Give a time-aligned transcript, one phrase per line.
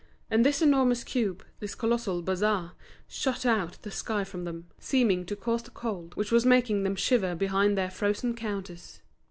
[0.31, 2.71] And this enormous cube, this colossal bazaar,
[3.07, 6.95] shut out the sky from them, seeming to cause the cold which was making them
[6.95, 9.03] shiver behind their frozen counters.